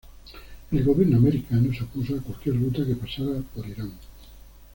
[0.71, 3.91] El gobierno americano se opuso a cualquier ruta que pasara por Irán.